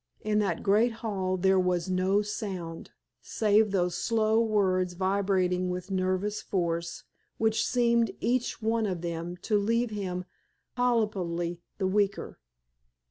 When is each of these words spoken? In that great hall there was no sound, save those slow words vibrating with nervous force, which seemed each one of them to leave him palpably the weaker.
In 0.21 0.39
that 0.39 0.63
great 0.63 0.93
hall 1.05 1.37
there 1.37 1.59
was 1.59 1.87
no 1.87 2.23
sound, 2.23 2.89
save 3.21 3.69
those 3.69 3.95
slow 3.95 4.41
words 4.43 4.93
vibrating 4.93 5.69
with 5.69 5.91
nervous 5.91 6.41
force, 6.41 7.03
which 7.37 7.63
seemed 7.63 8.09
each 8.19 8.63
one 8.63 8.87
of 8.87 9.03
them 9.03 9.37
to 9.43 9.59
leave 9.59 9.91
him 9.91 10.25
palpably 10.75 11.61
the 11.77 11.85
weaker. 11.85 12.39